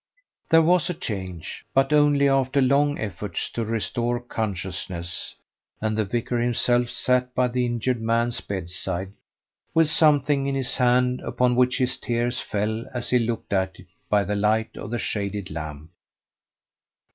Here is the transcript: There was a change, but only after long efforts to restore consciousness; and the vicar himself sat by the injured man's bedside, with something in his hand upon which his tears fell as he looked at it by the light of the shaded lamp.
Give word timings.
There 0.49 0.63
was 0.63 0.89
a 0.89 0.95
change, 0.95 1.63
but 1.75 1.93
only 1.93 2.27
after 2.27 2.59
long 2.59 2.97
efforts 2.97 3.51
to 3.51 3.63
restore 3.63 4.19
consciousness; 4.19 5.35
and 5.79 5.95
the 5.95 6.05
vicar 6.05 6.39
himself 6.39 6.89
sat 6.89 7.35
by 7.35 7.49
the 7.49 7.67
injured 7.67 8.01
man's 8.01 8.41
bedside, 8.41 9.13
with 9.75 9.89
something 9.91 10.47
in 10.47 10.55
his 10.55 10.77
hand 10.77 11.19
upon 11.21 11.55
which 11.55 11.77
his 11.77 11.97
tears 11.99 12.39
fell 12.39 12.83
as 12.95 13.11
he 13.11 13.19
looked 13.19 13.53
at 13.53 13.77
it 13.79 13.89
by 14.09 14.23
the 14.23 14.35
light 14.35 14.75
of 14.75 14.89
the 14.89 14.97
shaded 14.97 15.51
lamp. 15.51 15.91